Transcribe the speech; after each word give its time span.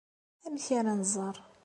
Amek 0.45 0.65
ara 0.77 0.93
nẓer? 1.01 1.37